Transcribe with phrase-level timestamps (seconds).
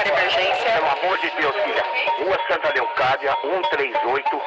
[0.00, 0.72] Placar emergência.
[0.72, 1.84] Pelo amor de Deus, filha.
[2.20, 4.42] Rua Santa Leocádia, 138.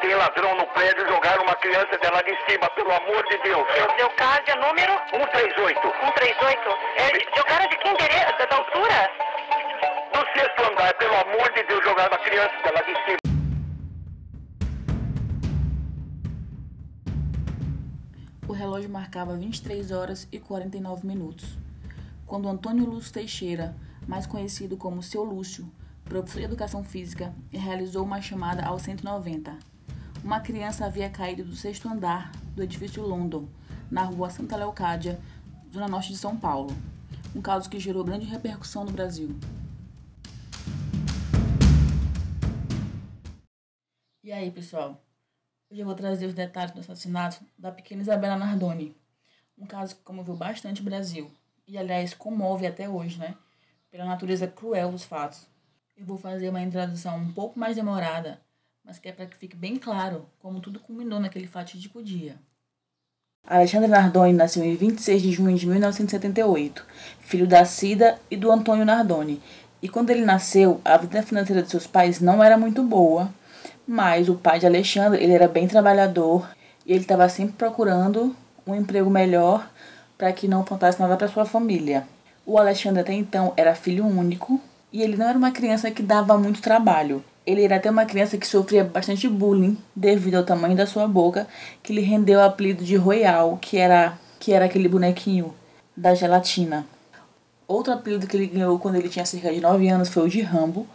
[0.00, 3.66] Tem ladrão no prédio, jogaram uma criança dela de cima, pelo amor de Deus.
[3.96, 5.80] Leocádia, número 138.
[5.80, 6.78] 138.
[6.96, 8.38] É, jogaram de que endereço?
[8.38, 9.10] Da, da altura?
[10.14, 13.18] No sexto andar, pelo amor de Deus, jogaram a criança dela de cima.
[18.46, 21.58] O relógio marcava 23 horas e 49 minutos,
[22.26, 23.74] quando Antônio Lúcio Teixeira,
[24.06, 25.70] mais conhecido como Seu Lúcio,
[26.04, 29.58] professor de educação física, realizou uma chamada ao 190.
[30.22, 33.48] Uma criança havia caído do sexto andar do edifício London,
[33.90, 35.20] na rua Santa Leocádia,
[35.72, 36.74] zona norte de São Paulo.
[37.34, 39.36] Um caso que gerou grande repercussão no Brasil.
[44.22, 45.02] E aí, pessoal?
[45.70, 48.96] Hoje eu vou trazer os detalhes do assassinato da pequena Isabela Nardoni.
[49.58, 51.30] Um caso que comoveu bastante o Brasil.
[51.66, 53.36] E, aliás, comove até hoje, né?
[53.94, 55.46] Pela natureza cruel dos fatos.
[55.96, 58.40] Eu vou fazer uma introdução um pouco mais demorada,
[58.84, 62.34] mas que é para que fique bem claro como tudo culminou naquele fatídico dia.
[63.46, 66.84] Alexandre Nardoni nasceu em 26 de junho de 1978,
[67.20, 69.40] filho da Cida e do Antônio Nardoni.
[69.80, 73.32] E quando ele nasceu, a vida financeira de seus pais não era muito boa,
[73.86, 76.50] mas o pai de Alexandre, ele era bem trabalhador
[76.84, 78.34] e ele estava sempre procurando
[78.66, 79.70] um emprego melhor
[80.18, 82.04] para que não faltasse nada para sua família.
[82.46, 84.60] O Alexandre até então era filho único
[84.92, 87.24] e ele não era uma criança que dava muito trabalho.
[87.46, 91.46] Ele era até uma criança que sofria bastante bullying devido ao tamanho da sua boca,
[91.82, 95.54] que lhe rendeu o apelido de Royal, que era que era aquele bonequinho
[95.96, 96.86] da gelatina.
[97.66, 100.42] Outro apelido que ele ganhou quando ele tinha cerca de 9 anos foi o de
[100.42, 100.86] Rambo.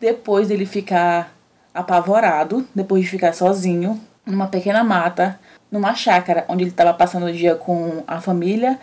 [0.00, 1.34] Depois dele ficar
[1.74, 5.38] apavorado, depois de ficar sozinho, numa pequena mata,
[5.70, 8.78] numa chácara, onde ele estava passando o dia com a família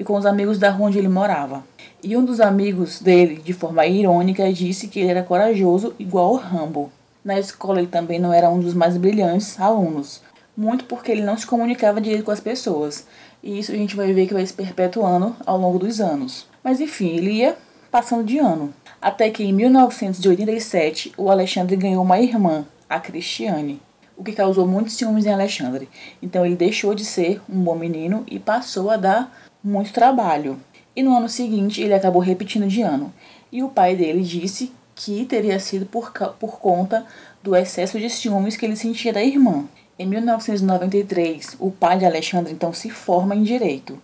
[0.00, 1.62] e com os amigos da rua onde ele morava.
[2.02, 6.36] E um dos amigos dele, de forma irônica, disse que ele era corajoso igual o
[6.36, 6.90] Rambo.
[7.22, 10.22] Na escola ele também não era um dos mais brilhantes alunos,
[10.56, 13.06] muito porque ele não se comunicava direito com as pessoas.
[13.42, 16.46] E isso a gente vai ver que vai se perpetuando ao longo dos anos.
[16.64, 17.58] Mas enfim, ele ia
[17.90, 18.72] passando de ano.
[19.02, 23.82] Até que em 1987 o Alexandre ganhou uma irmã, a Cristiane,
[24.16, 25.90] o que causou muitos ciúmes em Alexandre.
[26.22, 30.58] Então ele deixou de ser um bom menino e passou a dar muito trabalho.
[30.94, 33.12] E no ano seguinte ele acabou repetindo de ano.
[33.50, 37.06] E o pai dele disse que teria sido por, por conta
[37.42, 39.64] do excesso de ciúmes que ele sentia da irmã.
[39.98, 43.98] Em 1993, o pai de Alexandre então se forma em direito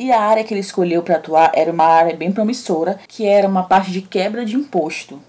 [0.00, 3.46] e a área que ele escolheu para atuar era uma área bem promissora, que era
[3.46, 5.20] uma parte de quebra de imposto,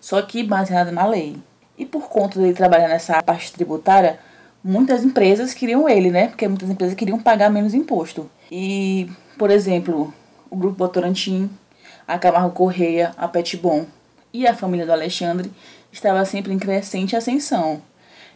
[0.00, 1.36] só que baseada na lei.
[1.76, 4.20] E por conta dele trabalhar nessa parte tributária,
[4.62, 6.28] muitas empresas queriam ele, né?
[6.28, 8.30] Porque muitas empresas queriam pagar menos imposto.
[8.50, 10.12] E, por exemplo,
[10.50, 11.50] o Grupo Botorantim,
[12.06, 13.86] a Camargo Correia, a Petbon
[14.32, 15.50] e a família do Alexandre
[15.90, 17.82] estava sempre em crescente ascensão.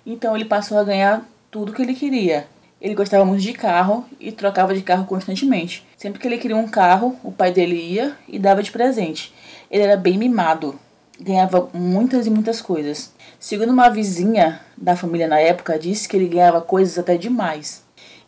[0.04, 2.46] Então ele passou a ganhar tudo que ele queria.
[2.80, 5.86] Ele gostava muito de carro e trocava de carro constantemente.
[5.96, 9.34] Sempre que ele queria um carro, o pai dele ia e dava de presente.
[9.70, 10.78] Ele era bem mimado,
[11.20, 13.12] ganhava muitas e muitas coisas.
[13.38, 17.82] Segundo uma vizinha da família na época, disse que ele ganhava coisas até demais.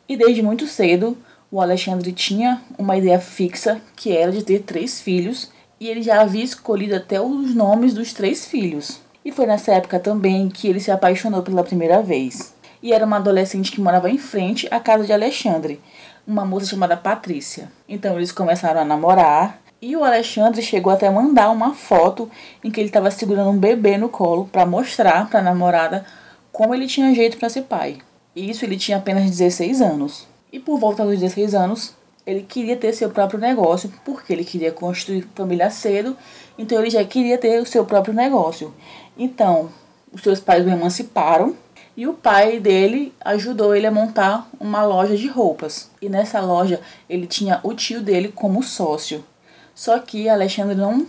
[0.08, 1.16] E desde muito cedo,
[1.50, 5.50] o Alexandre tinha uma ideia fixa, que era de ter três filhos,
[5.80, 9.00] e ele já havia escolhido até os nomes dos três filhos.
[9.24, 13.16] E foi nessa época também que ele se apaixonou pela primeira vez e era uma
[13.16, 15.80] adolescente que morava em frente à casa de Alexandre,
[16.26, 17.70] uma moça chamada Patrícia.
[17.88, 22.30] Então eles começaram a namorar e o Alexandre chegou até a mandar uma foto
[22.64, 26.04] em que ele estava segurando um bebê no colo para mostrar para a namorada
[26.50, 27.98] como ele tinha jeito para ser pai.
[28.34, 30.26] E isso ele tinha apenas 16 anos.
[30.52, 31.94] E por volta dos 16 anos,
[32.26, 36.16] ele queria ter seu próprio negócio, porque ele queria construir família cedo,
[36.58, 38.74] então ele já queria ter o seu próprio negócio.
[39.16, 39.70] Então,
[40.12, 41.54] os seus pais o emanciparam
[41.96, 45.90] e o pai dele ajudou ele a montar uma loja de roupas.
[46.02, 49.24] E nessa loja ele tinha o tio dele como sócio.
[49.78, 51.06] Só que Alexandre não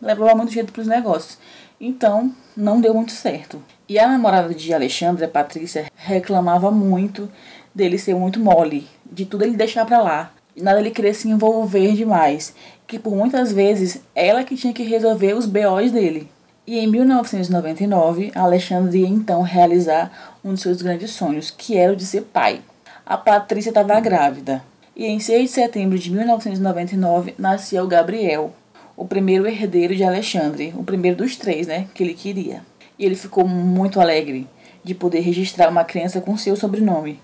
[0.00, 1.36] levava muito jeito para os negócios.
[1.80, 3.60] Então não deu muito certo.
[3.88, 7.28] E a namorada de Alexandre, a Patrícia, reclamava muito
[7.74, 10.32] dele ser muito mole, de tudo ele deixar para lá.
[10.56, 12.54] Nada ele querer se envolver demais,
[12.86, 16.30] que por muitas vezes ela que tinha que resolver os BOs dele.
[16.64, 21.96] E em 1999, Alexandre ia então realizar um de seus grandes sonhos, que era o
[21.96, 22.62] de ser pai.
[23.04, 24.62] A Patrícia estava grávida.
[24.94, 28.52] E em 6 de setembro de 1999 nascia o Gabriel,
[28.96, 32.62] o primeiro herdeiro de Alexandre, o primeiro dos três, né, que ele queria.
[32.98, 34.46] E ele ficou muito alegre
[34.84, 37.20] de poder registrar uma criança com seu sobrenome.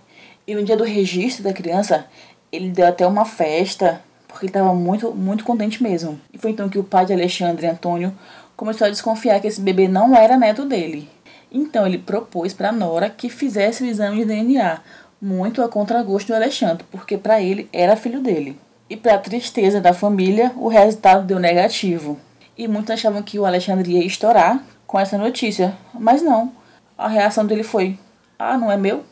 [0.47, 2.06] E no dia do registro da criança,
[2.50, 6.21] ele deu até uma festa porque ele estava muito, muito contente mesmo.
[6.32, 8.17] E foi então que o pai de Alexandre, Antônio,
[8.56, 11.09] começou a desconfiar que esse bebê não era neto dele.
[11.50, 14.81] Então ele propôs para Nora que fizesse o exame de DNA,
[15.20, 18.59] muito a contragosto do Alexandre, porque para ele era filho dele.
[18.88, 22.19] E para a tristeza da família, o resultado deu negativo.
[22.56, 26.53] E muitos achavam que o Alexandre ia estourar com essa notícia, mas não.
[26.97, 27.99] A reação dele foi:
[28.38, 29.05] "Ah, não é meu?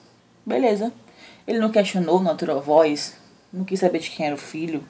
[0.44, 0.93] Beleza".
[1.47, 3.14] Ele não questionou, não tirou voz,
[3.52, 4.82] não quis saber de quem era o filho.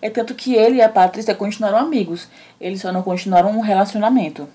[0.00, 2.28] É tanto que ele e a Patrícia continuaram amigos,
[2.60, 4.48] eles só não continuaram um relacionamento.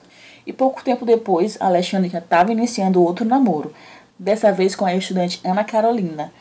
[0.45, 3.73] E pouco tempo depois, Alexandre já estava iniciando outro namoro,
[4.19, 6.31] dessa vez com a estudante Ana Carolina,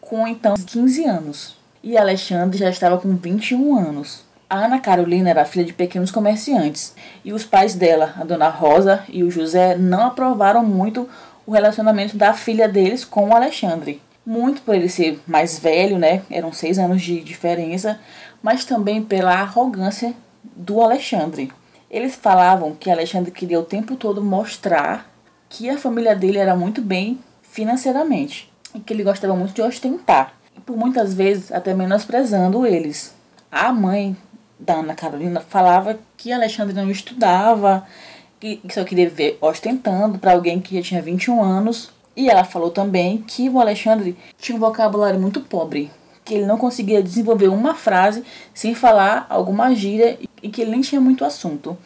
[0.00, 1.56] com então 15 anos.
[1.82, 4.24] E Alexandre já estava com 21 anos.
[4.50, 6.94] A Ana Carolina era filha de pequenos comerciantes,
[7.24, 11.08] e os pais dela, a dona Rosa e o José, não aprovaram muito
[11.46, 14.02] o relacionamento da filha deles com o Alexandre.
[14.24, 16.22] Muito por ele ser mais velho, né?
[16.30, 18.00] Eram seis anos de diferença,
[18.42, 21.52] mas também pela arrogância do Alexandre.
[21.90, 25.10] Eles falavam que Alexandre queria o tempo todo mostrar
[25.48, 27.18] que a família dele era muito bem
[27.58, 33.12] financeiramente e que ele gostava muito de ostentar, e por muitas vezes até menosprezando eles.
[33.50, 34.16] A mãe
[34.60, 37.84] da Ana Carolina falava que Alexandre não estudava,
[38.38, 41.90] que só queria ver ostentando para alguém que já tinha 21 anos.
[42.16, 45.90] E ela falou também que o Alexandre tinha um vocabulário muito pobre,
[46.24, 48.22] que ele não conseguia desenvolver uma frase
[48.54, 51.76] sem falar alguma gíria e que ele nem tinha muito assunto.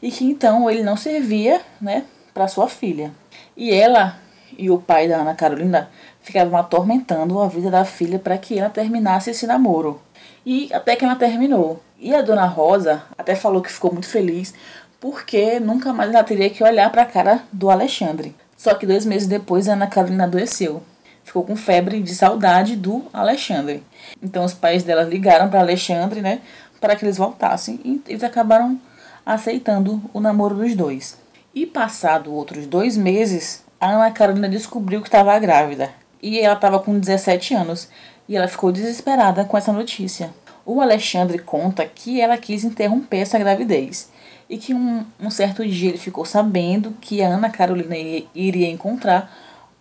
[0.00, 3.12] E que então ele não servia, né, para sua filha.
[3.56, 4.18] E ela
[4.56, 5.90] e o pai da Ana Carolina
[6.20, 10.00] ficavam atormentando a vida da filha para que ela terminasse esse namoro.
[10.44, 11.82] E até que ela terminou.
[11.98, 14.54] E a dona Rosa até falou que ficou muito feliz
[15.00, 18.34] porque nunca mais ela teria que olhar para a cara do Alexandre.
[18.56, 20.82] Só que dois meses depois a Ana Carolina adoeceu
[21.28, 23.82] ficou com febre de saudade do Alexandre.
[24.22, 26.40] Então os pais dela ligaram para Alexandre, né,
[26.80, 28.80] para que eles voltassem e eles acabaram
[29.24, 31.18] aceitando o namoro dos dois.
[31.54, 35.90] E passado outros dois meses, a Ana Carolina descobriu que estava grávida
[36.22, 37.88] e ela estava com 17 anos
[38.28, 40.30] e ela ficou desesperada com essa notícia.
[40.66, 44.10] O Alexandre conta que ela quis interromper essa gravidez
[44.50, 47.96] e que um, um certo dia ele ficou sabendo que a Ana Carolina
[48.34, 49.32] iria encontrar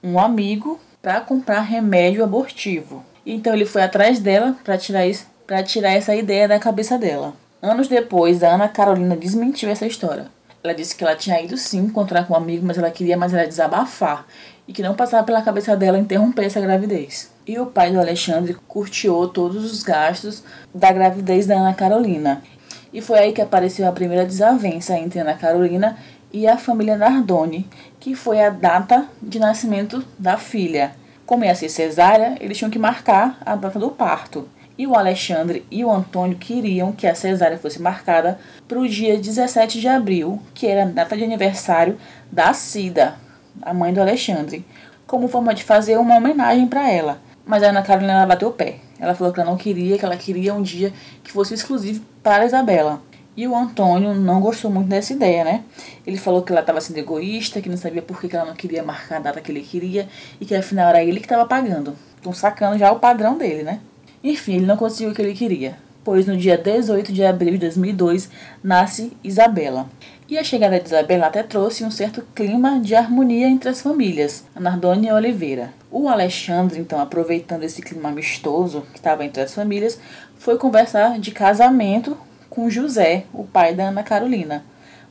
[0.03, 3.03] um amigo para comprar remédio abortivo.
[3.25, 5.05] Então ele foi atrás dela para tirar
[5.45, 7.33] para tirar essa ideia da cabeça dela.
[7.61, 10.27] Anos depois, a Ana Carolina desmentiu essa história.
[10.67, 13.33] Ela disse que ela tinha ido sim encontrar com um amigo, mas ela queria mais
[13.33, 14.27] era desabafar
[14.67, 17.31] e que não passava pela cabeça dela interromper essa gravidez.
[17.47, 20.43] E o pai do Alexandre curtiou todos os gastos
[20.75, 22.43] da gravidez da Ana Carolina.
[22.91, 25.97] E foi aí que apareceu a primeira desavença entre Ana Carolina
[26.33, 27.65] e a família Nardoni,
[27.97, 30.91] que foi a data de nascimento da filha.
[31.25, 34.49] Como ia ser cesárea, eles tinham que marcar a data do parto.
[34.77, 39.17] E o Alexandre e o Antônio queriam que a cesárea fosse marcada para o dia
[39.17, 41.97] 17 de abril, que era a data de aniversário
[42.31, 43.15] da Cida,
[43.59, 44.63] a mãe do Alexandre,
[45.07, 47.19] como forma de fazer uma homenagem para ela.
[47.43, 48.75] Mas a Ana Carolina bateu o pé.
[48.99, 50.93] Ela falou que ela não queria, que ela queria um dia
[51.23, 53.01] que fosse exclusivo para a Isabela.
[53.35, 55.63] E o Antônio não gostou muito dessa ideia, né?
[56.05, 58.83] Ele falou que ela estava sendo egoísta, que não sabia por que ela não queria
[58.83, 60.07] marcar a data que ele queria
[60.41, 61.95] e que afinal era ele que estava pagando.
[62.15, 63.79] Estão sacando já o padrão dele, né?
[64.23, 67.59] Enfim, ele não conseguiu o que ele queria, pois no dia 18 de abril de
[67.59, 68.29] 2002
[68.63, 69.89] nasce Isabela.
[70.29, 74.43] E a chegada de Isabela até trouxe um certo clima de harmonia entre as famílias,
[74.55, 75.71] a Nardone e a Oliveira.
[75.89, 79.97] O Alexandre, então, aproveitando esse clima amistoso que estava entre as famílias,
[80.37, 82.17] foi conversar de casamento
[82.49, 84.65] com José, o pai da Ana Carolina.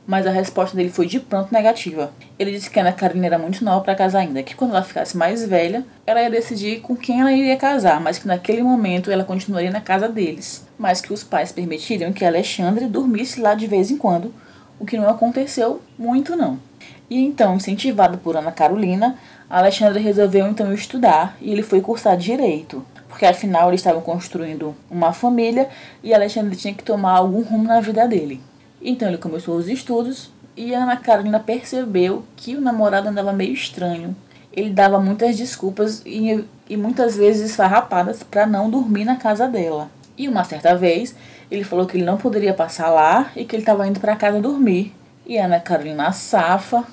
[0.07, 2.13] Mas a resposta dele foi de pronto negativa.
[2.39, 4.81] Ele disse que a Ana Carolina era muito nova para casar ainda, que quando ela
[4.81, 9.11] ficasse mais velha, ela ia decidir com quem ela iria casar, mas que naquele momento
[9.11, 10.65] ela continuaria na casa deles.
[10.79, 14.33] Mas que os pais permitiriam que Alexandre dormisse lá de vez em quando,
[14.79, 16.57] o que não aconteceu muito não.
[17.09, 19.17] E então, incentivado por Ana Carolina,
[19.49, 25.11] Alexandre resolveu então estudar e ele foi cursar direito porque afinal eles estavam construindo uma
[25.11, 25.69] família
[26.03, 28.39] e Alexandre tinha que tomar algum rumo na vida dele.
[28.81, 34.15] Então ele começou os estudos e Ana Carolina percebeu que o namorado andava meio estranho.
[34.51, 39.89] Ele dava muitas desculpas e, e muitas vezes esfarrapadas para não dormir na casa dela.
[40.17, 41.15] E uma certa vez
[41.49, 44.41] ele falou que ele não poderia passar lá e que ele estava indo para casa
[44.41, 44.93] dormir.
[45.25, 46.83] E Ana Carolina safa,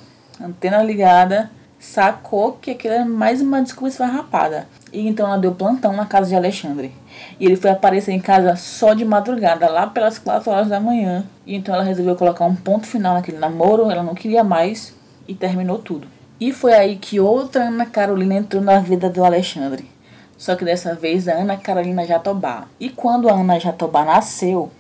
[0.41, 1.51] antena ligada,
[1.85, 4.67] sacou que aquilo era mais uma desculpa esfarrapada.
[4.93, 6.93] E então ela deu plantão na casa de Alexandre.
[7.39, 11.25] E ele foi aparecer em casa só de madrugada, lá pelas 4 horas da manhã.
[11.47, 14.95] E então ela resolveu colocar um ponto final naquele namoro, ela não queria mais
[15.29, 16.09] e terminou tudo.
[16.41, 19.89] E foi aí que outra Ana Carolina entrou na vida do Alexandre.
[20.37, 22.65] só que dessa vez a Ana Carolina Jatobá.
[22.81, 24.71] E quando a Ana Jatobá nasceu,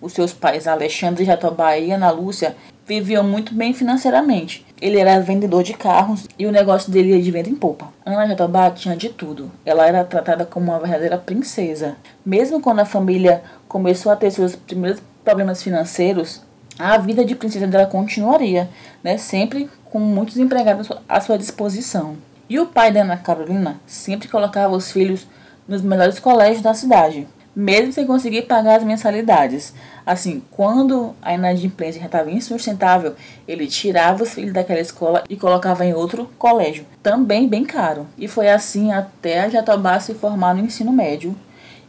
[0.00, 4.66] os seus pais Alexandre Jatobá e Ana Lúcia viviam muito bem financeiramente.
[4.80, 7.92] Ele era vendedor de carros e o negócio dele ia de venda em polpa.
[8.04, 9.50] Ana Jatobá tinha de tudo.
[9.64, 11.96] Ela era tratada como uma verdadeira princesa.
[12.24, 16.42] Mesmo quando a família começou a ter seus primeiros problemas financeiros,
[16.78, 18.68] a vida de princesa dela continuaria,
[19.04, 19.16] né?
[19.18, 22.16] Sempre com muitos empregados à sua disposição.
[22.48, 25.26] E o pai da Ana Carolina sempre colocava os filhos
[25.68, 29.72] nos melhores colégios da cidade, mesmo sem conseguir pagar as mensalidades.
[30.04, 33.14] Assim, quando a inadimplência já estava insustentável,
[33.46, 38.06] ele tirava os filhos daquela escola e colocava em outro colégio, também bem caro.
[38.18, 41.36] E foi assim até a Jatobá se formar no ensino médio.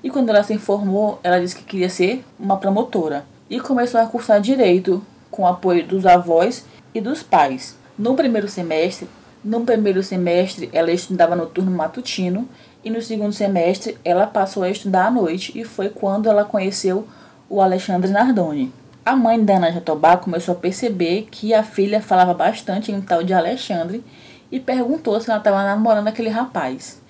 [0.04, 4.06] E quando ela se formou, ela disse que queria ser uma promotora e começou a
[4.06, 7.76] cursar direito com o apoio dos avós e dos pais.
[7.98, 9.08] No primeiro semestre,
[9.44, 12.48] no primeiro semestre, ela estudava no turno matutino
[12.84, 17.08] e no segundo semestre ela passou a estudar à noite e foi quando ela conheceu
[17.50, 18.72] o Alexandre Nardoni.
[19.06, 23.24] A mãe da Ana Jatobá começou a perceber que a filha falava bastante em tal
[23.24, 24.04] de Alexandre
[24.52, 27.02] e perguntou se ela estava namorando aquele rapaz.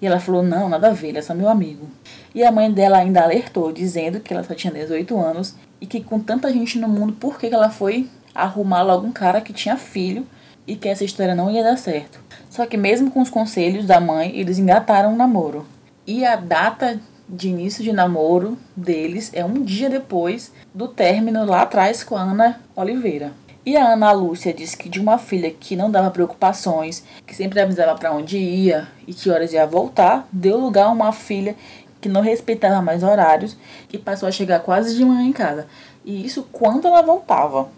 [0.00, 1.88] E ela falou: Não, nada a ver, ele é só meu amigo.
[2.34, 6.00] E a mãe dela ainda alertou, dizendo que ela só tinha 18 anos e que
[6.00, 9.76] com tanta gente no mundo, por que ela foi arrumar logo um cara que tinha
[9.76, 10.26] filho
[10.66, 12.20] e que essa história não ia dar certo.
[12.48, 15.66] Só que mesmo com os conselhos da mãe, eles engataram um namoro.
[16.06, 21.62] E a data de início de namoro deles é um dia depois do término lá
[21.62, 23.32] atrás com a Ana Oliveira.
[23.64, 27.60] E a Ana Lúcia disse que de uma filha que não dava preocupações, que sempre
[27.60, 31.54] avisava para onde ia e que horas ia voltar, deu lugar a uma filha
[32.00, 33.56] que não respeitava mais horários
[33.92, 35.68] e passou a chegar quase de manhã em casa.
[36.04, 37.68] E isso quando ela voltava.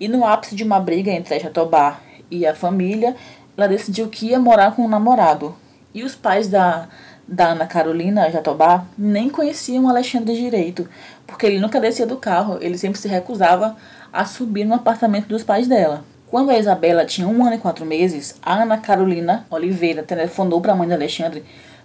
[0.00, 3.14] E no ápice de uma briga entre a Jatobá e a família,
[3.56, 5.54] ela decidiu que ia morar com o namorado.
[5.92, 6.88] E os pais da,
[7.30, 10.88] da Ana Carolina Jatobá nem conheciam Alexandre direito,
[11.26, 13.76] porque ele nunca descia do carro, ele sempre se recusava
[14.12, 16.04] a subir no apartamento dos pais dela.
[16.26, 20.72] Quando a Isabela tinha um ano e quatro meses, a Ana Carolina Oliveira telefonou para
[20.72, 21.44] a mãe de Alexandre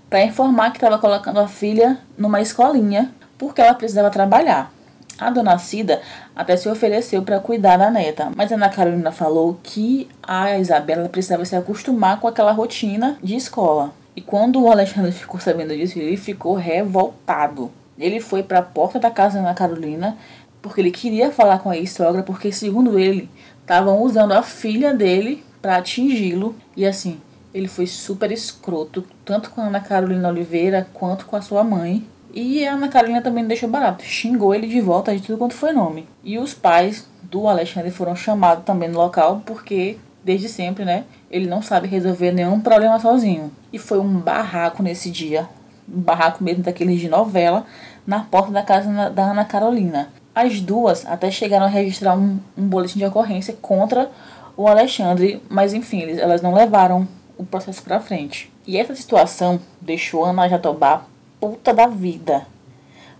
[0.09, 4.71] para informar que estava colocando a filha numa escolinha porque ela precisava trabalhar.
[5.17, 6.01] A dona Cida
[6.35, 11.07] até se ofereceu para cuidar da neta, mas a Ana Carolina falou que a Isabela
[11.07, 13.93] precisava se acostumar com aquela rotina de escola.
[14.15, 17.71] E quando o Alexandre ficou sabendo disso, ele ficou revoltado.
[17.97, 20.17] Ele foi para a porta da casa da Carolina
[20.65, 23.29] porque ele queria falar com a ex-sogra, porque segundo ele,
[23.61, 26.55] estavam usando a filha dele para atingi-lo.
[26.75, 27.21] E assim,
[27.53, 32.03] ele foi super escroto, tanto com a Ana Carolina Oliveira quanto com a sua mãe.
[32.33, 35.53] E a Ana Carolina também não deixou barato, xingou ele de volta de tudo quanto
[35.53, 36.07] foi nome.
[36.23, 41.47] E os pais do Alexandre foram chamados também no local, porque desde sempre, né, ele
[41.47, 43.51] não sabe resolver nenhum problema sozinho.
[43.75, 45.49] E foi um barraco nesse dia,
[45.85, 47.65] um barraco mesmo daqueles de novela,
[48.07, 50.13] na porta da casa da Ana Carolina.
[50.33, 54.09] As duas até chegaram a registrar um, um boletim de ocorrência contra
[54.55, 57.05] o Alexandre, mas enfim, elas não levaram
[57.37, 58.49] o processo para frente.
[58.65, 61.03] E essa situação deixou Ana Jatobá
[61.37, 62.47] puta da vida.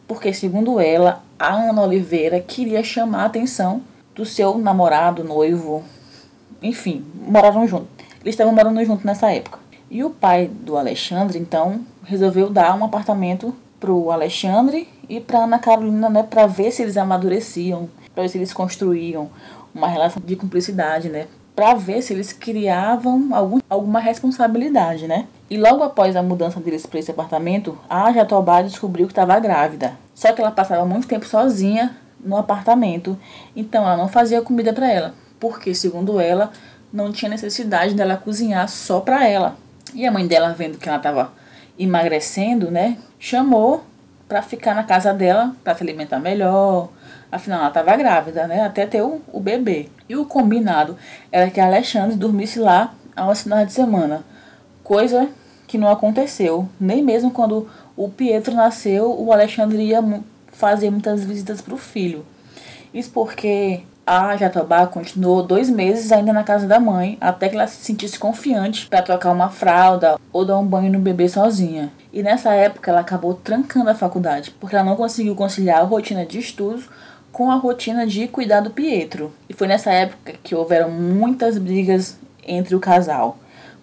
[0.08, 3.82] Porque, segundo ela, a Ana Oliveira queria chamar a atenção
[4.16, 5.84] do seu namorado, noivo,
[6.64, 7.90] enfim, moraram juntos.
[8.22, 9.65] Eles estavam morando juntos nessa época.
[9.90, 15.60] E o pai do Alexandre, então, resolveu dar um apartamento pro Alexandre e pra Ana
[15.60, 19.30] Carolina, né, para ver se eles amadureciam, para ver se eles construíam
[19.74, 25.28] uma relação de cumplicidade, né, para ver se eles criavam algum, alguma responsabilidade, né?
[25.50, 29.94] E logo após a mudança deles para esse apartamento, a Jatobá descobriu que estava grávida.
[30.14, 33.18] Só que ela passava muito tempo sozinha no apartamento,
[33.56, 36.52] então ela não fazia comida para ela, porque segundo ela,
[36.92, 39.56] não tinha necessidade dela cozinhar só para ela.
[39.94, 41.32] E a mãe dela, vendo que ela estava
[41.78, 43.84] emagrecendo, né, chamou
[44.28, 46.90] para ficar na casa dela, para se alimentar melhor.
[47.32, 49.90] Afinal, ela estava grávida, né, até ter o, o bebê.
[50.10, 50.98] E o combinado
[51.32, 54.24] era que Alexandre dormisse lá aos finais de semana,
[54.84, 55.30] coisa
[55.68, 56.68] que não aconteceu.
[56.80, 60.04] Nem mesmo quando o Pietro nasceu, o Alexandre ia
[60.52, 62.26] fazer muitas visitas para o filho.
[62.94, 67.66] Isso porque a Jatobá continuou dois meses ainda na casa da mãe, até que ela
[67.66, 71.92] se sentisse confiante para trocar uma fralda ou dar um banho no bebê sozinha.
[72.14, 76.26] E nessa época ela acabou trancando a faculdade, porque ela não conseguiu conciliar a rotina
[76.26, 76.88] de estudos
[77.32, 79.34] com a rotina de cuidar do Pietro.
[79.50, 83.38] E foi nessa época que houveram muitas brigas entre o casal.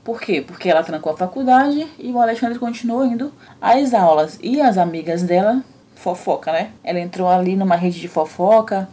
[0.04, 0.40] Por quê?
[0.40, 4.38] Porque ela trancou a faculdade e o Alexandre continuou indo às aulas.
[4.42, 5.62] E as amigas dela,
[5.94, 6.70] fofoca, né?
[6.82, 8.88] Ela entrou ali numa rede de fofoca.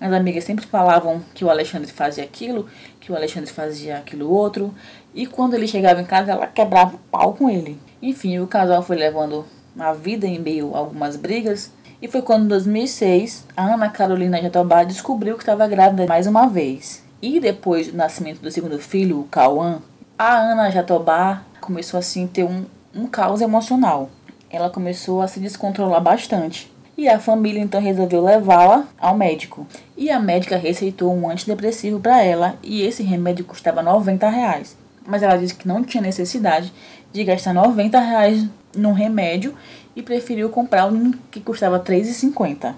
[0.00, 2.68] As amigas sempre falavam que o Alexandre fazia aquilo,
[3.00, 4.72] que o Alexandre fazia aquilo outro.
[5.14, 7.78] E quando ele chegava em casa, ela quebrava o pau com ele.
[8.00, 9.44] Enfim, o casal foi levando
[9.78, 11.72] a vida em meio a algumas brigas.
[12.00, 16.46] E foi quando, em 2006, a Ana Carolina Jatobá descobriu que estava grávida mais uma
[16.46, 17.02] vez.
[17.20, 19.82] E depois do nascimento do segundo filho, o Cauã,
[20.16, 22.64] a Ana Jatobá começou assim a ter um,
[22.94, 24.10] um caos emocional.
[24.48, 26.72] Ela começou a se descontrolar bastante.
[26.98, 29.64] E a família então resolveu levá-la ao médico.
[29.96, 34.76] E a médica receitou um antidepressivo para ela e esse remédio custava 90 reais.
[35.06, 36.72] Mas ela disse que não tinha necessidade
[37.12, 38.44] de gastar 90 reais
[38.76, 39.54] num remédio
[39.94, 42.74] e preferiu comprar um que custava 3,50.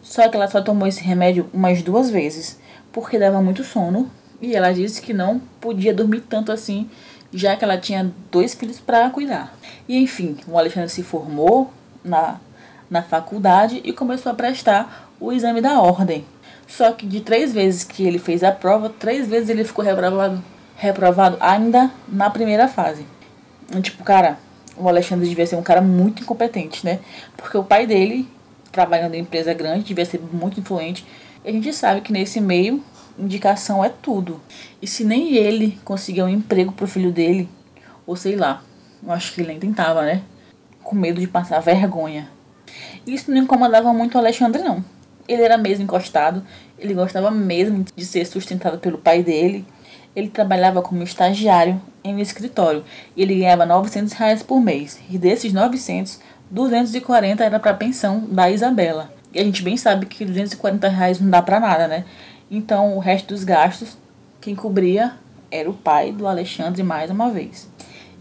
[0.00, 2.60] Só que ela só tomou esse remédio umas duas vezes,
[2.92, 4.08] porque dava muito sono
[4.40, 6.88] e ela disse que não podia dormir tanto assim,
[7.32, 9.52] já que ela tinha dois filhos para cuidar.
[9.88, 11.72] E enfim, o Alexandre se formou
[12.04, 12.38] na,
[12.94, 16.24] na faculdade e começou a prestar o exame da ordem.
[16.68, 20.42] Só que de três vezes que ele fez a prova, três vezes ele ficou reprovado,
[20.76, 23.04] reprovado ainda na primeira fase.
[23.82, 24.38] Tipo, cara,
[24.76, 27.00] o Alexandre devia ser um cara muito incompetente, né?
[27.36, 28.28] Porque o pai dele,
[28.70, 31.04] trabalhando em empresa grande, devia ser muito influente.
[31.44, 32.80] E a gente sabe que nesse meio,
[33.18, 34.40] indicação é tudo.
[34.80, 37.48] E se nem ele conseguir um emprego pro filho dele,
[38.06, 38.62] ou sei lá,
[39.02, 40.22] eu acho que ele nem tentava, né?
[40.84, 42.28] Com medo de passar vergonha.
[43.06, 44.84] Isso não incomodava muito o Alexandre, não.
[45.26, 46.42] Ele era mesmo encostado,
[46.78, 49.64] ele gostava mesmo de ser sustentado pelo pai dele.
[50.14, 52.84] Ele trabalhava como estagiário em um escritório
[53.16, 55.00] e ele ganhava 900 reais por mês.
[55.10, 59.12] E desses 900, 240 era para a pensão da Isabela.
[59.32, 62.04] E a gente bem sabe que 240 reais não dá para nada, né?
[62.50, 63.98] Então o resto dos gastos,
[64.40, 65.14] quem cobria
[65.50, 67.68] era o pai do Alexandre mais uma vez.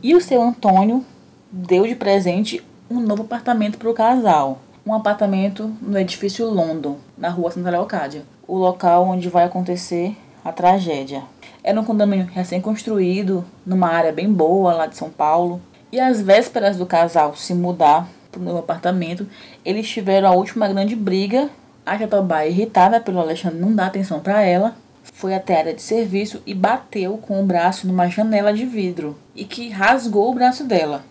[0.02, 1.06] E o seu Antônio
[1.52, 4.60] deu de presente um novo apartamento para o casal.
[4.86, 8.22] Um apartamento no edifício London, na rua Santa Leocádia.
[8.48, 11.24] O local onde vai acontecer a tragédia.
[11.64, 15.60] Era um condomínio recém-construído, numa área bem boa lá de São Paulo.
[15.92, 19.28] E às vésperas do casal se mudar para o novo apartamento,
[19.66, 21.50] eles tiveram a última grande briga.
[21.86, 24.76] A Jatobá, irritada pelo Alexandre não dar atenção para ela,
[25.14, 29.18] foi até a área de serviço e bateu com o braço numa janela de vidro
[29.36, 31.04] e que rasgou o braço dela.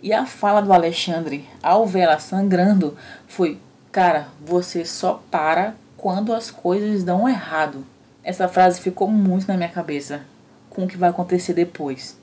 [0.00, 3.58] E a fala do Alexandre, ao ver ela sangrando, foi:
[3.90, 7.84] Cara, você só para quando as coisas dão errado.
[8.22, 10.22] Essa frase ficou muito na minha cabeça
[10.70, 12.16] com o que vai acontecer depois.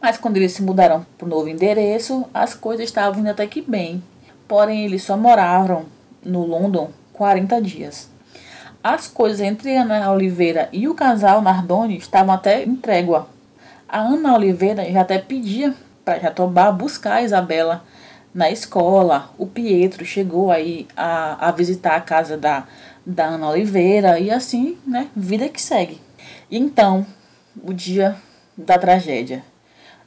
[0.00, 3.60] Mas quando eles se mudaram para o novo endereço, as coisas estavam indo até que
[3.60, 4.02] bem.
[4.48, 5.84] Porém, eles só moravam
[6.24, 8.08] no London 40 dias.
[8.82, 13.28] As coisas entre Ana Oliveira e o casal Nardoni estavam até em trégua.
[13.86, 15.74] A Ana Oliveira já até pedia
[16.10, 17.84] para Jatobá buscar a Isabela
[18.34, 19.30] na escola.
[19.38, 22.66] O Pietro chegou aí a, a visitar a casa da
[23.06, 26.00] da Ana Oliveira e assim, né, vida que segue.
[26.50, 27.06] E então,
[27.62, 28.16] o dia
[28.56, 29.42] da tragédia.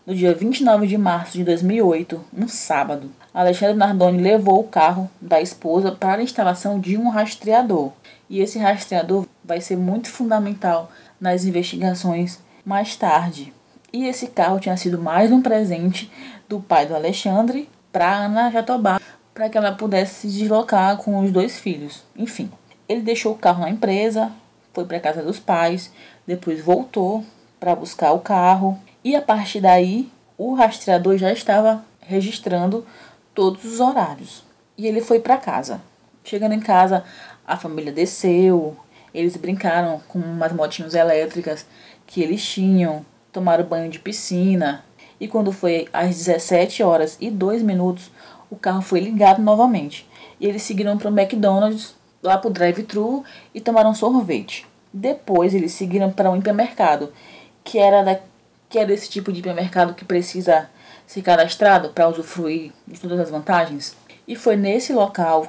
[0.06, 5.42] No dia 29 de março de 2008, um sábado, Alexandre Nardoni levou o carro da
[5.42, 7.94] esposa para a instalação de um rastreador.
[8.30, 13.54] E esse rastreador vai ser muito fundamental nas investigações mais tarde.
[13.96, 16.12] E esse carro tinha sido mais um presente
[16.50, 19.00] do pai do Alexandre para Ana Jatobá,
[19.36, 22.04] para que ela pudesse se deslocar com os dois filhos.
[22.16, 22.52] Enfim,
[22.90, 24.32] ele deixou o carro na empresa,
[24.74, 25.94] foi para casa dos pais,
[26.26, 27.24] depois voltou
[27.60, 32.84] para buscar o carro e a partir daí o rastreador já estava registrando
[33.36, 34.44] todos os horários.
[34.76, 35.80] E ele foi para casa.
[36.24, 37.04] Chegando em casa,
[37.46, 38.76] a família desceu,
[39.14, 41.64] eles brincaram com umas motinhas elétricas
[42.08, 44.86] que eles tinham, tomaram banho de piscina.
[45.20, 48.12] E quando foi às 17 horas e 2 minutos,
[48.50, 50.08] o carro foi ligado novamente.
[50.40, 54.66] E eles seguiram para o McDonald's lá pro drive-thru e tomaram sorvete.
[54.94, 57.12] Depois eles seguiram para um hipermercado,
[57.64, 58.20] que era da
[58.70, 60.68] que é desse tipo de hipermercado que precisa
[61.06, 63.96] ser cadastrado para usufruir de todas as vantagens.
[64.28, 65.46] E foi nesse local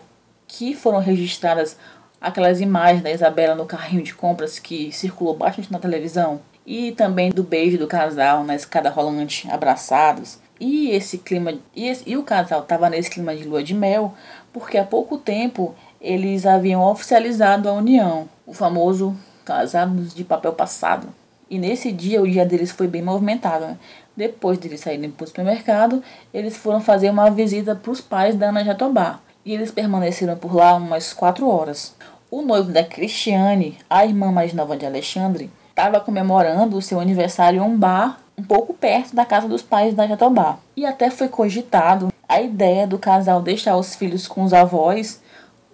[0.47, 1.79] que foram registradas
[2.21, 6.41] aquelas imagens da Isabela no carrinho de compras que circulou bastante na televisão.
[6.67, 10.39] E também do beijo do casal na escada rolante, abraçados.
[10.59, 11.55] E esse clima.
[11.75, 14.15] E, esse, e o casal estava nesse clima de lua de mel,
[14.53, 21.09] porque há pouco tempo eles haviam oficializado a união, o famoso casados de papel passado.
[21.51, 23.67] E nesse dia, o dia deles foi bem movimentado.
[23.67, 23.79] Né?
[24.17, 28.35] Depois de eles saírem para o supermercado, eles foram fazer uma visita para os pais
[28.35, 29.21] da Ana Jatobá.
[29.45, 31.95] E eles permaneceram por lá umas quatro horas.
[32.31, 37.59] O noivo da Cristiane, a irmã mais nova de Alexandre, estava comemorando o seu aniversário
[37.59, 40.59] em um bar um pouco perto da casa dos pais da Jatobá.
[40.77, 45.21] E até foi cogitado a ideia do casal deixar os filhos com os avós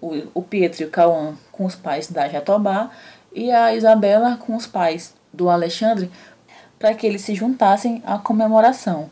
[0.01, 2.91] o, o Pietro e o Cauã com os pais da Jatobá
[3.35, 6.11] e a Isabela com os pais do Alexandre
[6.79, 9.11] para que eles se juntassem à comemoração.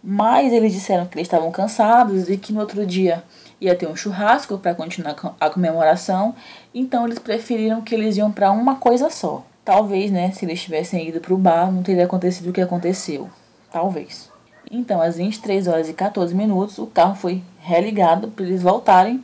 [0.00, 3.24] Mas eles disseram que eles estavam cansados e que no outro dia
[3.60, 6.32] ia ter um churrasco para continuar a comemoração,
[6.72, 9.44] então eles preferiram que eles iam para uma coisa só.
[9.68, 13.28] Talvez, né, se eles tivessem ido para o bar, não teria acontecido o que aconteceu.
[13.70, 14.30] Talvez.
[14.70, 19.22] Então, às 23 horas e 14 minutos, o carro foi religado para eles voltarem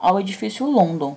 [0.00, 1.14] ao edifício London.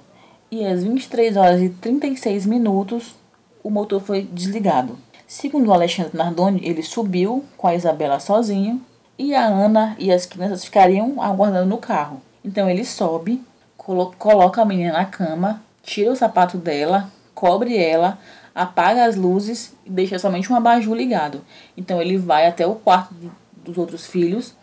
[0.52, 3.16] E às 23 horas e 36 minutos,
[3.64, 4.98] o motor foi desligado.
[5.26, 8.82] Segundo Alexandre Nardoni, ele subiu com a Isabela sozinho
[9.18, 12.22] e a Ana e as crianças ficariam aguardando no carro.
[12.44, 13.42] Então ele sobe,
[13.78, 18.20] colo coloca a menina na cama, tira o sapato dela, cobre ela,
[18.56, 21.42] apaga as luzes e deixa somente um abajur ligado.
[21.76, 23.14] Então ele vai até o quarto
[23.54, 24.56] dos outros filhos,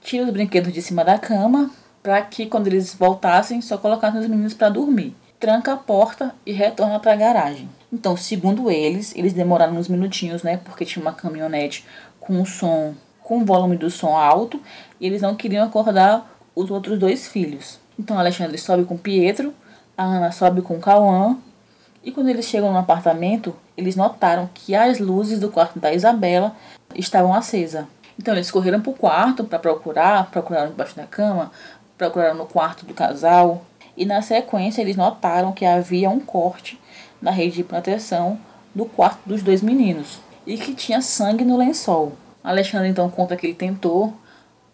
[0.00, 1.70] tira os brinquedos de cima da cama,
[2.02, 5.14] para que quando eles voltassem só colocassem os meninos para dormir.
[5.38, 7.68] Tranca a porta e retorna para a garagem.
[7.92, 10.56] Então, segundo eles, eles demoraram uns minutinhos, né?
[10.56, 11.84] Porque tinha uma caminhonete
[12.18, 14.60] com o som, com o volume do som alto,
[14.98, 17.78] e eles não queriam acordar os outros dois filhos.
[17.98, 19.52] Então, Alexandre sobe com Pietro,
[19.96, 21.38] a Ana sobe com Cauã,
[22.04, 26.54] e quando eles chegam no apartamento, eles notaram que as luzes do quarto da Isabela
[26.94, 27.86] estavam acesas.
[28.18, 31.50] Então eles correram para o quarto para procurar, procuraram debaixo da cama,
[31.96, 33.64] procuraram no quarto do casal
[33.96, 36.78] e na sequência eles notaram que havia um corte
[37.22, 38.38] na rede de proteção
[38.74, 42.12] do quarto dos dois meninos e que tinha sangue no lençol.
[42.42, 44.12] Alexandre então conta que ele tentou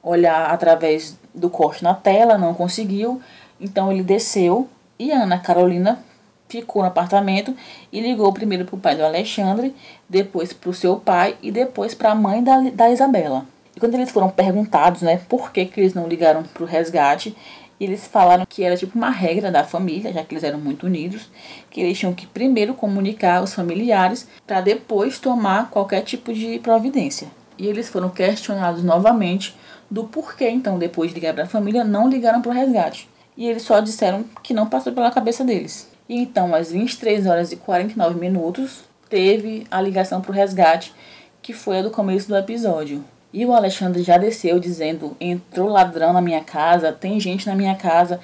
[0.03, 3.23] olhar através do corte na tela, não conseguiu,
[3.61, 6.03] então ele desceu e Ana Carolina
[6.51, 7.55] ficou no apartamento
[7.93, 9.75] e ligou primeiro para o pai do Alexandre,
[10.09, 13.47] depois para o seu pai e depois para a mãe da, da Isabela.
[13.75, 17.37] E quando eles foram perguntados, né, por que, que eles não ligaram para o resgate,
[17.81, 21.31] eles falaram que era tipo uma regra da família, já que eles eram muito unidos,
[21.71, 27.29] que eles tinham que primeiro comunicar os familiares para depois tomar qualquer tipo de providência.
[27.57, 29.57] E eles foram questionados novamente
[29.91, 33.09] do porquê, então, depois de ligar para a família, não ligaram para o resgate.
[33.37, 35.90] E eles só disseram que não passou pela cabeça deles.
[36.13, 40.93] Então, às 23 horas e 49 minutos, teve a ligação para o resgate,
[41.41, 43.05] que foi a do começo do episódio.
[43.33, 47.77] E o Alexandre já desceu dizendo: entrou ladrão na minha casa, tem gente na minha
[47.77, 48.19] casa.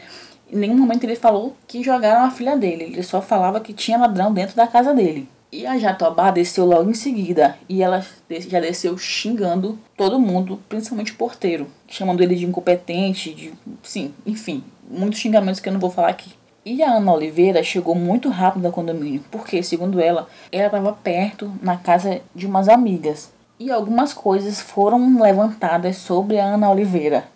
[0.53, 3.97] Em nenhum momento ele falou que jogaram a filha dele, ele só falava que tinha
[3.97, 5.29] ladrão dentro da casa dele.
[5.53, 8.05] E a Jatobá desceu logo em seguida e ela
[8.49, 13.53] já desceu xingando todo mundo, principalmente o porteiro, chamando ele de incompetente, de.
[13.85, 16.33] sim, enfim, muitos xingamentos que eu não vou falar aqui.
[16.69, 21.53] E a Ana Oliveira chegou muito rápido ao condomínio, porque, segundo ela, ela estava perto,
[21.63, 23.31] na casa de umas amigas.
[23.57, 27.29] E algumas coisas foram levantadas sobre a Ana Oliveira.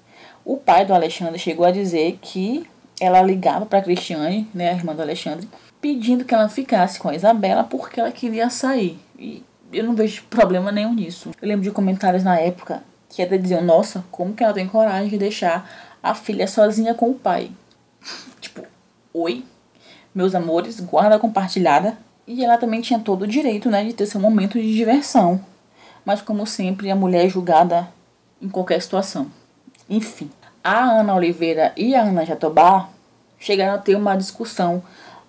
[0.44, 2.66] O pai do Alexandre chegou a dizer que
[3.00, 5.48] ela ligava para a Cristiane, né, a irmã do Alexandre,
[5.80, 8.98] pedindo que ela ficasse com a Isabela porque ela queria sair.
[9.16, 11.30] E eu não vejo problema nenhum nisso.
[11.40, 15.08] Eu lembro de comentários na época que até diziam: Nossa, como que ela tem coragem
[15.08, 15.70] de deixar
[16.02, 17.52] a filha sozinha com o pai?
[19.12, 19.44] Oi,
[20.14, 21.98] meus amores, guarda compartilhada.
[22.28, 25.40] E ela também tinha todo o direito, né, de ter seu momento de diversão.
[26.04, 27.88] Mas como sempre, a mulher é julgada
[28.40, 29.26] em qualquer situação.
[29.88, 30.30] Enfim,
[30.62, 32.88] a Ana Oliveira e a Ana Jatobá
[33.36, 34.80] chegaram a ter uma discussão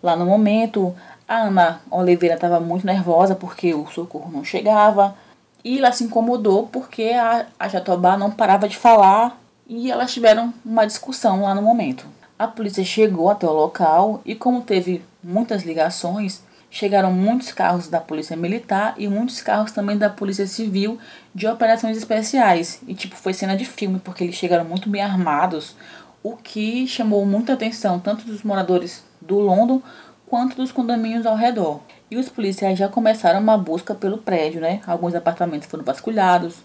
[0.03, 0.95] lá no momento.
[1.27, 5.15] A Ana Oliveira estava muito nervosa porque o socorro não chegava.
[5.63, 10.53] E ela se incomodou porque a, a Jatobá não parava de falar e elas tiveram
[10.63, 12.05] uma discussão lá no momento.
[12.41, 17.99] A polícia chegou até o local e, como teve muitas ligações, chegaram muitos carros da
[17.99, 20.97] Polícia Militar e muitos carros também da Polícia Civil
[21.35, 22.81] de operações especiais.
[22.87, 25.75] E, tipo, foi cena de filme, porque eles chegaram muito bem armados,
[26.23, 29.79] o que chamou muita atenção tanto dos moradores do London
[30.25, 31.79] quanto dos condomínios ao redor.
[32.09, 34.81] E os policiais já começaram uma busca pelo prédio, né?
[34.87, 36.55] Alguns apartamentos foram vasculhados,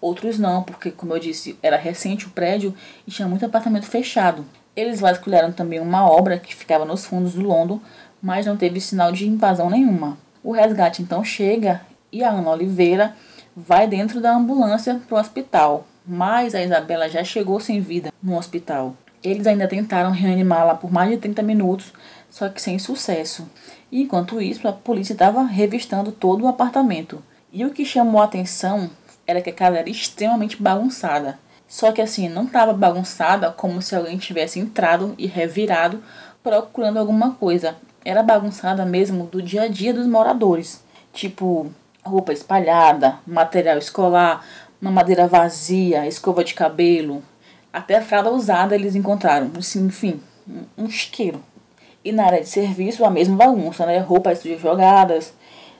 [0.00, 2.74] outros não, porque, como eu disse, era recente o prédio
[3.06, 4.42] e tinha muito apartamento fechado.
[4.76, 7.80] Eles vasculharam também uma obra que ficava nos fundos do London,
[8.20, 10.18] mas não teve sinal de invasão nenhuma.
[10.44, 11.80] O resgate então chega
[12.12, 13.16] e a Ana Oliveira
[13.56, 18.36] vai dentro da ambulância para o hospital, mas a Isabela já chegou sem vida no
[18.36, 18.94] hospital.
[19.24, 21.92] Eles ainda tentaram reanimá-la por mais de 30 minutos,
[22.30, 23.48] só que sem sucesso.
[23.90, 27.22] E, enquanto isso, a polícia estava revistando todo o apartamento.
[27.50, 28.90] E o que chamou a atenção
[29.26, 31.38] era que a casa era extremamente bagunçada.
[31.68, 36.02] Só que assim, não estava bagunçada como se alguém tivesse entrado e revirado
[36.42, 37.76] procurando alguma coisa.
[38.04, 40.84] Era bagunçada mesmo do dia a dia dos moradores.
[41.12, 41.66] Tipo,
[42.04, 44.46] roupa espalhada, material escolar,
[44.80, 47.22] uma madeira vazia, escova de cabelo.
[47.72, 49.50] Até a fralda usada eles encontraram.
[49.58, 50.20] Assim, enfim,
[50.78, 51.42] um chiqueiro.
[52.04, 53.98] E na área de serviço, a mesma bagunça, né?
[53.98, 55.34] Roupas jogadas.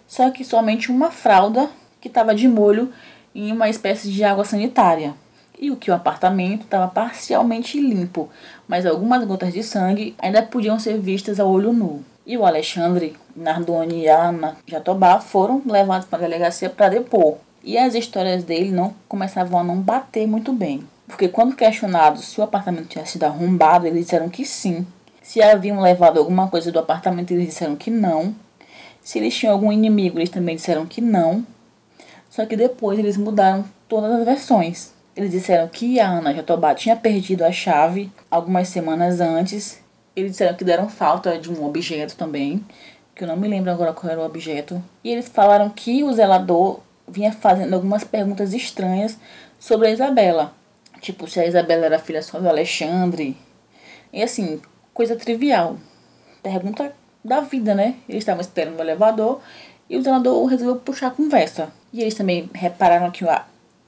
[0.09, 1.71] Só que somente uma fralda
[2.01, 2.93] que estava de molho
[3.33, 5.15] em uma espécie de água sanitária.
[5.59, 8.29] E o que o apartamento estava parcialmente limpo,
[8.69, 12.05] mas algumas gotas de sangue ainda podiam ser vistas a olho nu.
[12.27, 17.37] E o Alexandre, Nardoni e Ana Jatobá foram levados para a delegacia para depor.
[17.63, 20.87] E as histórias dele não começavam a não bater muito bem.
[21.07, 24.87] Porque quando questionados se o apartamento tinha sido arrombado, eles disseram que sim.
[25.23, 28.35] Se haviam levado alguma coisa do apartamento, eles disseram que não.
[29.03, 31.47] Se eles tinham algum inimigo, eles também disseram que não.
[32.29, 34.96] Só que depois eles mudaram todas as versões.
[35.17, 39.81] Eles disseram que a Ana Jatobá tinha perdido a chave algumas semanas antes
[40.17, 42.65] eles disseram que deram falta de um objeto também,
[43.15, 44.83] que eu não me lembro agora qual era o objeto.
[45.05, 49.19] E eles falaram que o zelador vinha fazendo algumas perguntas estranhas
[49.61, 50.55] sobre a Isabela.
[51.03, 53.37] Tipo, se a Isabela era filha só do Alexandre.
[54.11, 54.61] E assim,
[54.95, 55.77] coisa trivial.
[56.43, 57.97] Pergunta da vida, né?
[58.09, 59.41] Eles estavam esperando no elevador
[59.89, 61.71] e o zelador resolveu puxar a conversa.
[61.93, 63.23] E eles também repararam que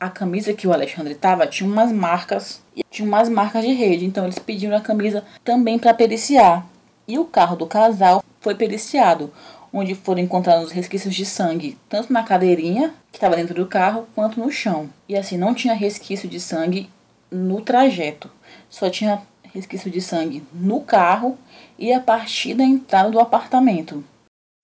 [0.00, 4.24] a camisa que o Alexandre tava tinha umas marcas tinha umas marcas de rede, então
[4.24, 6.66] eles pediram a camisa também para periciar.
[7.06, 9.32] E o carro do casal foi periciado,
[9.72, 14.40] onde foram encontrados resquícios de sangue, tanto na cadeirinha que estava dentro do carro, quanto
[14.40, 14.88] no chão.
[15.08, 16.88] E assim, não tinha resquício de sangue
[17.30, 18.30] no trajeto,
[18.70, 21.36] só tinha resquício de sangue no carro
[21.78, 24.04] e a partir da entrada do apartamento.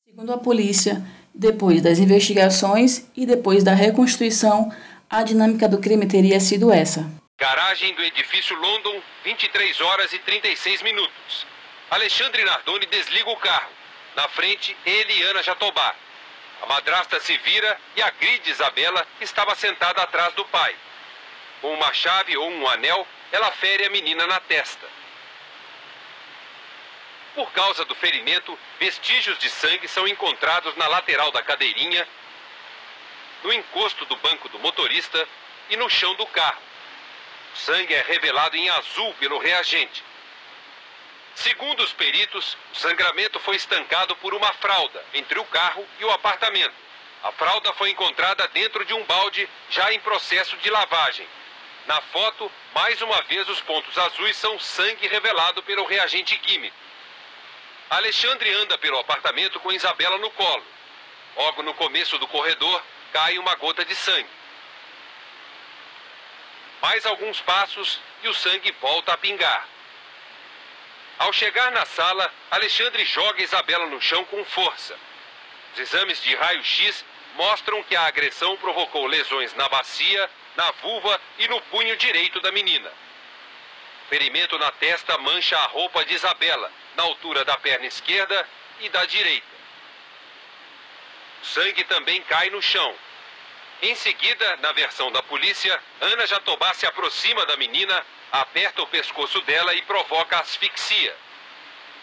[0.06, 1.02] Segundo a polícia,
[1.34, 4.70] depois das investigações e depois da reconstituição,
[5.16, 7.08] a dinâmica do crime teria sido essa.
[7.38, 11.46] Garagem do edifício London, 23 horas e 36 minutos.
[11.88, 13.70] Alexandre Nardoni desliga o carro.
[14.16, 15.94] Na frente, ele e Ana Jatobá.
[16.62, 20.74] A madrasta se vira e agride Isabela, que estava sentada atrás do pai.
[21.60, 24.86] Com uma chave ou um anel, ela fere a menina na testa.
[27.36, 32.06] Por causa do ferimento, vestígios de sangue são encontrados na lateral da cadeirinha,
[33.44, 35.28] no encosto do banco do motorista
[35.68, 36.62] e no chão do carro.
[37.54, 40.02] O sangue é revelado em azul pelo reagente.
[41.34, 46.10] Segundo os peritos, o sangramento foi estancado por uma fralda entre o carro e o
[46.10, 46.74] apartamento.
[47.22, 51.26] A fralda foi encontrada dentro de um balde já em processo de lavagem.
[51.86, 56.76] Na foto, mais uma vez os pontos azuis são sangue revelado pelo reagente químico.
[57.90, 60.64] Alexandre anda pelo apartamento com Isabela no colo.
[61.36, 62.82] Logo no começo do corredor,
[63.14, 64.28] cai uma gota de sangue.
[66.82, 69.68] Mais alguns passos e o sangue volta a pingar.
[71.20, 74.98] Ao chegar na sala, Alexandre joga Isabela no chão com força.
[75.72, 77.04] Os exames de raio-x
[77.36, 82.50] mostram que a agressão provocou lesões na bacia, na vulva e no punho direito da
[82.50, 82.90] menina.
[84.08, 88.48] Ferimento na testa mancha a roupa de Isabela, na altura da perna esquerda
[88.80, 89.53] e da direita.
[91.44, 92.94] Sangue também cai no chão.
[93.82, 99.40] Em seguida, na versão da polícia, Ana Jatobá se aproxima da menina, aperta o pescoço
[99.42, 101.14] dela e provoca asfixia.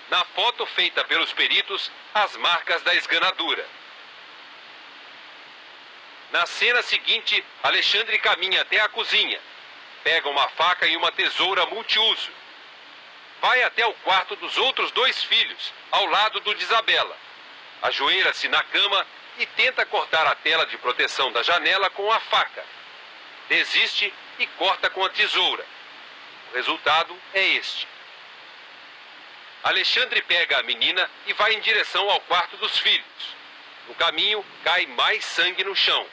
[0.10, 3.66] Na foto feita pelos peritos, as marcas da esganadura.
[6.32, 9.40] Na cena seguinte, Alexandre caminha até a cozinha.
[10.04, 12.30] Pega uma faca e uma tesoura multiuso.
[13.42, 17.18] Vai até o quarto dos outros dois filhos, ao lado do de Isabela.
[17.82, 22.64] Ajoelha-se na cama e tenta cortar a tela de proteção da janela com a faca.
[23.50, 25.66] Desiste e corta com a tesoura.
[26.52, 27.88] O resultado é este.
[29.64, 33.36] Alexandre pega a menina e vai em direção ao quarto dos filhos.
[33.88, 36.06] No caminho, cai mais sangue no chão.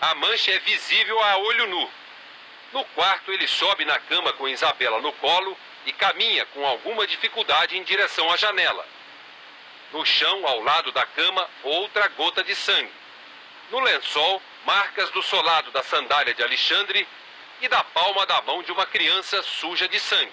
[0.00, 1.90] A mancha é visível a olho nu.
[2.72, 7.76] No quarto, ele sobe na cama com Isabela no colo e caminha com alguma dificuldade
[7.76, 8.86] em direção à janela.
[9.92, 12.92] No chão, ao lado da cama, outra gota de sangue.
[13.70, 17.06] No lençol, marcas do solado da sandália de Alexandre
[17.60, 20.32] e da palma da mão de uma criança suja de sangue.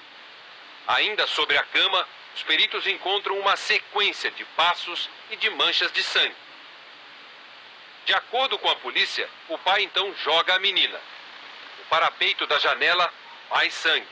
[0.88, 6.04] Ainda sobre a cama, os peritos encontram uma sequência de passos e de manchas de
[6.04, 6.36] sangue.
[8.06, 11.00] De acordo com a polícia, o pai então joga a menina.
[11.80, 13.12] No parapeito da janela,
[13.50, 14.08] mais sangue.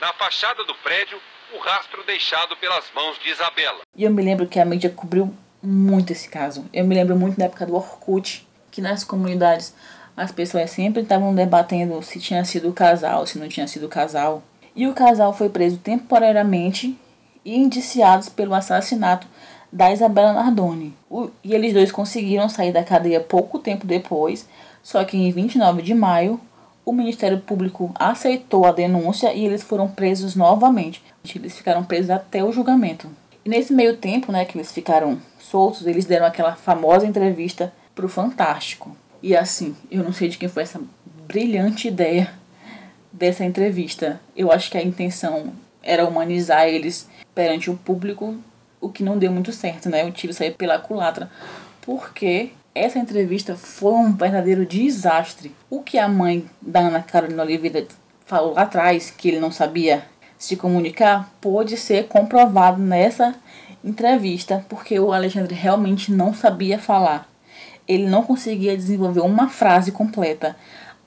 [0.00, 1.22] Na fachada do prédio,
[1.54, 3.80] o rastro deixado pelas mãos de Isabela.
[3.94, 6.64] E eu me lembro que a mídia cobriu muito esse caso.
[6.72, 9.74] Eu me lembro muito da época do Orkut, que nas comunidades
[10.16, 14.42] as pessoas sempre estavam debatendo se tinha sido casal, se não tinha sido casal.
[14.74, 16.98] E o casal foi preso temporariamente
[17.44, 19.26] e indiciados pelo assassinato
[19.70, 20.94] da Isabela Nardoni.
[21.44, 24.48] E eles dois conseguiram sair da cadeia pouco tempo depois,
[24.82, 26.40] só que em 29 de maio
[26.84, 31.02] o Ministério Público aceitou a denúncia e eles foram presos novamente.
[31.34, 33.08] Eles ficaram presos até o julgamento.
[33.44, 38.08] E nesse meio tempo, né, que eles ficaram soltos, eles deram aquela famosa entrevista pro
[38.08, 38.96] Fantástico.
[39.22, 40.80] E assim, eu não sei de quem foi essa
[41.26, 42.32] brilhante ideia
[43.12, 44.20] dessa entrevista.
[44.36, 48.36] Eu acho que a intenção era humanizar eles perante o público,
[48.80, 50.04] o que não deu muito certo, né?
[50.04, 51.30] O tiro saiu pela culatra.
[51.80, 55.54] Porque essa entrevista foi um verdadeiro desastre.
[55.68, 57.86] O que a mãe da Ana Carolina Oliveira
[58.24, 60.04] falou lá atrás, que ele não sabia
[60.38, 63.34] se comunicar, pôde ser comprovado nessa
[63.84, 67.28] entrevista, porque o Alexandre realmente não sabia falar.
[67.86, 70.56] Ele não conseguia desenvolver uma frase completa.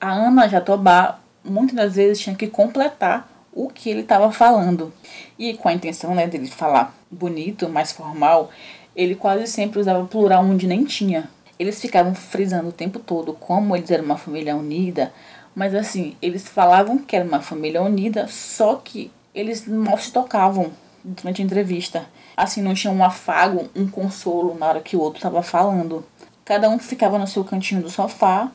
[0.00, 4.92] A Ana Jatobá muitas das vezes tinha que completar o que ele estava falando.
[5.38, 8.50] E com a intenção né, dele falar bonito, mais formal,
[8.94, 11.28] ele quase sempre usava plural onde nem tinha.
[11.58, 15.12] Eles ficavam frisando o tempo todo como eles eram uma família unida,
[15.54, 20.70] mas assim, eles falavam que era uma família unida, só que eles mal se tocavam
[21.02, 22.06] durante a entrevista.
[22.36, 26.04] Assim, não tinha um afago, um consolo na hora que o outro estava falando.
[26.44, 28.50] Cada um ficava no seu cantinho do sofá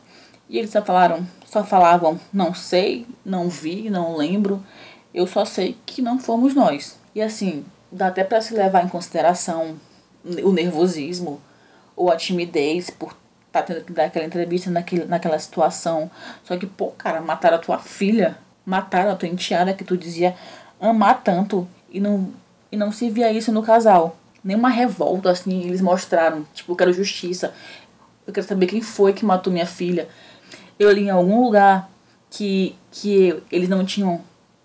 [0.48, 4.64] e eles só falaram, só falavam, não sei, não vi, não lembro.
[5.14, 7.00] Eu só sei que não fomos nós.
[7.16, 9.76] E assim, dá até para se levar em consideração
[10.44, 11.42] o nervosismo
[11.96, 13.16] ou a timidez por
[13.48, 16.10] estar tá tendo que dar aquela entrevista naquele, naquela situação.
[16.44, 20.36] Só que, pô, cara, mataram a tua filha, mataram a tua enteada que tu dizia
[20.80, 22.32] amar tanto e não,
[22.72, 24.18] e não se via isso no casal.
[24.44, 26.46] Nenhuma revolta, assim, eles mostraram.
[26.54, 27.54] Tipo, eu quero justiça.
[28.26, 30.08] Eu quero saber quem foi que matou minha filha.
[30.80, 31.90] Eu li em algum lugar
[32.30, 34.22] que, que eles não tinham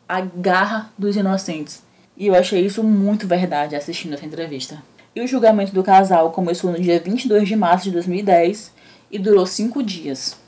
[0.09, 1.83] a garra dos inocentes.
[2.17, 4.83] E eu achei isso muito verdade assistindo essa entrevista.
[5.17, 8.77] E o julgamento do casal começou no dia 22 de março de 2010
[9.11, 10.39] e durou cinco dias.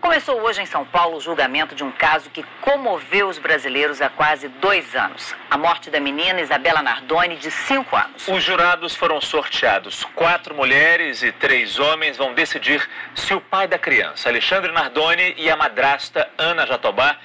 [0.00, 4.08] Começou hoje em São Paulo o julgamento de um caso que comoveu os brasileiros há
[4.08, 5.34] quase dois anos.
[5.50, 8.26] A morte da menina Isabela Nardoni, de cinco anos.
[8.26, 10.02] Os jurados foram sorteados.
[10.14, 12.82] Quatro mulheres e três homens vão decidir
[13.14, 17.18] se o pai da criança, Alexandre Nardoni, e a madrasta, Ana Jatobá,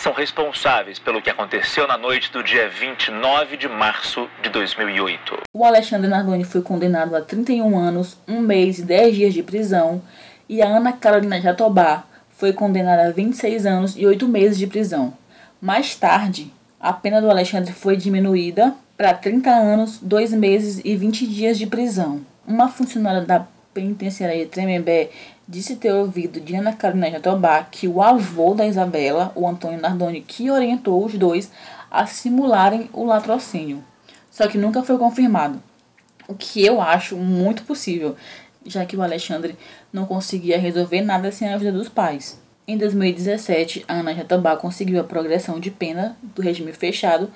[0.00, 5.42] são responsáveis pelo que aconteceu na noite do dia 29 de março de 2008.
[5.52, 10.00] O Alexandre Nardoni foi condenado a 31 anos, um mês e 10 dias de prisão,
[10.48, 15.12] e a Ana Carolina Jatobá foi condenada a 26 anos e 8 meses de prisão.
[15.60, 21.26] Mais tarde, a pena do Alexandre foi diminuída para 30 anos, 2 meses e 20
[21.26, 22.22] dias de prisão.
[22.46, 25.10] Uma funcionária da penitenciária de Tremembé
[25.46, 30.20] disse ter ouvido de Ana Carolina Jatobá que o avô da Isabela, o Antônio Nardoni,
[30.20, 31.50] que orientou os dois
[31.90, 33.82] a simularem o latrocínio.
[34.30, 35.60] Só que nunca foi confirmado.
[36.28, 38.14] O que eu acho muito possível,
[38.64, 39.56] já que o Alexandre
[39.92, 42.40] não conseguia resolver nada sem a ajuda dos pais.
[42.68, 47.28] Em 2017, a Ana Jatobá conseguiu a progressão de pena do regime fechado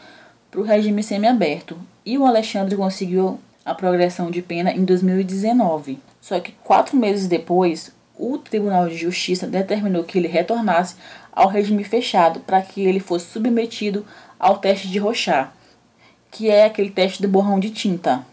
[0.48, 5.98] para o regime semiaberto e o Alexandre conseguiu a progressão de pena em 2019.
[6.24, 10.96] Só que quatro meses depois, o Tribunal de Justiça determinou que ele retornasse
[11.30, 14.06] ao regime fechado para que ele fosse submetido
[14.38, 15.50] ao teste de Rochat,
[16.30, 18.24] que é aquele teste do borrão de tinta,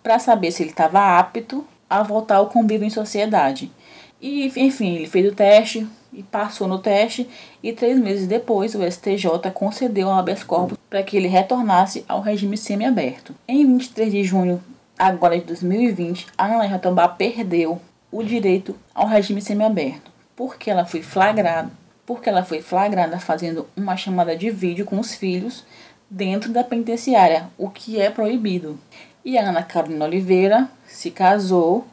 [0.00, 3.72] para saber se ele estava apto a voltar ao convívio em sociedade.
[4.20, 7.28] E, enfim, ele fez o teste e passou no teste,
[7.60, 12.20] e três meses depois o STJ concedeu ao habeas corpus para que ele retornasse ao
[12.20, 13.34] regime semiaberto.
[13.48, 14.62] Em 23 de junho
[15.00, 17.80] agora de 2020, a Ana Jatobá perdeu
[18.12, 21.70] o direito ao regime semiaberto, porque ela foi flagrada,
[22.04, 25.64] porque ela foi flagrada fazendo uma chamada de vídeo com os filhos
[26.10, 28.78] dentro da penitenciária, o que é proibido.
[29.24, 31.86] E a Ana Carolina Oliveira se casou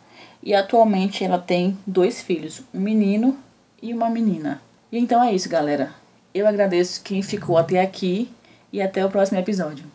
[0.44, 3.38] e atualmente ela tem dois filhos, um menino
[3.82, 4.62] e uma menina.
[4.92, 5.92] E então é isso, galera.
[6.34, 8.30] Eu agradeço quem ficou até aqui
[8.72, 9.86] e até o próximo episódio.